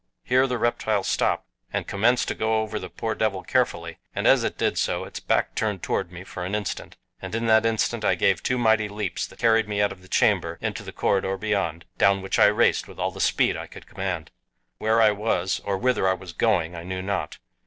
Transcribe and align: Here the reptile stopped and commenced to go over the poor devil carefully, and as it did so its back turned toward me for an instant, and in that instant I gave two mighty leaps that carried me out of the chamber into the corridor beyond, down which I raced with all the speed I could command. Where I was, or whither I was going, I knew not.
Here 0.23 0.47
the 0.47 0.57
reptile 0.57 1.03
stopped 1.03 1.45
and 1.71 1.85
commenced 1.85 2.27
to 2.29 2.33
go 2.33 2.63
over 2.63 2.79
the 2.79 2.89
poor 2.89 3.13
devil 3.13 3.43
carefully, 3.43 3.99
and 4.15 4.25
as 4.25 4.43
it 4.43 4.57
did 4.57 4.79
so 4.79 5.03
its 5.03 5.19
back 5.19 5.53
turned 5.53 5.83
toward 5.83 6.11
me 6.11 6.23
for 6.23 6.43
an 6.43 6.55
instant, 6.55 6.95
and 7.21 7.35
in 7.35 7.45
that 7.45 7.67
instant 7.67 8.03
I 8.03 8.15
gave 8.15 8.41
two 8.41 8.57
mighty 8.57 8.89
leaps 8.89 9.27
that 9.27 9.37
carried 9.37 9.67
me 9.69 9.79
out 9.79 9.91
of 9.91 10.01
the 10.01 10.07
chamber 10.07 10.57
into 10.59 10.81
the 10.81 10.91
corridor 10.91 11.37
beyond, 11.37 11.85
down 11.99 12.23
which 12.23 12.39
I 12.39 12.47
raced 12.47 12.87
with 12.87 12.97
all 12.97 13.11
the 13.11 13.21
speed 13.21 13.55
I 13.55 13.67
could 13.67 13.85
command. 13.85 14.31
Where 14.79 15.03
I 15.03 15.11
was, 15.11 15.61
or 15.65 15.77
whither 15.77 16.07
I 16.07 16.13
was 16.13 16.33
going, 16.33 16.75
I 16.75 16.81
knew 16.81 17.03
not. 17.03 17.37